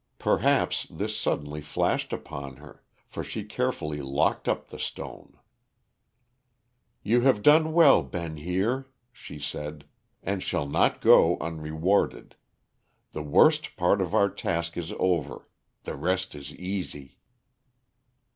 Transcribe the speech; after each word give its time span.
Perhaps 0.17 0.87
this 0.89 1.15
suddenly 1.15 1.61
flashed 1.61 2.11
upon 2.11 2.55
her, 2.55 2.81
for 3.05 3.23
she 3.23 3.43
carefully 3.43 4.01
locked 4.01 4.47
up 4.49 4.69
the 4.69 4.79
stone. 4.79 5.37
"You 7.03 7.21
have 7.21 7.43
done 7.43 7.71
well, 7.71 8.01
Ben 8.01 8.37
Heer," 8.37 8.87
she 9.13 9.37
said, 9.37 9.85
"and 10.23 10.41
shall 10.41 10.67
not 10.67 11.01
go 11.01 11.37
unrewarded. 11.37 12.35
The 13.11 13.21
worst 13.21 13.75
part 13.75 14.01
of 14.01 14.15
our 14.15 14.31
task 14.31 14.75
is 14.75 14.91
over, 14.97 15.47
the 15.83 15.95
rest 15.95 16.33
is 16.33 16.51
easy." 16.55 17.19